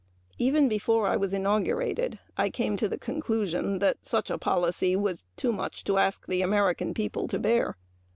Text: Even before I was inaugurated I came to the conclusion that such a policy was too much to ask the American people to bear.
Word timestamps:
Even 0.39 0.67
before 0.67 1.05
I 1.05 1.15
was 1.15 1.31
inaugurated 1.31 2.17
I 2.35 2.49
came 2.49 2.75
to 2.77 2.89
the 2.89 2.97
conclusion 2.97 3.77
that 3.77 4.03
such 4.03 4.31
a 4.31 4.37
policy 4.39 4.95
was 4.95 5.27
too 5.35 5.51
much 5.53 5.83
to 5.83 5.99
ask 5.99 6.25
the 6.25 6.41
American 6.41 6.95
people 6.95 7.27
to 7.27 7.37
bear. 7.37 7.77